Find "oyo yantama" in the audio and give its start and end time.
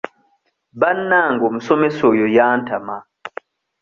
2.11-2.97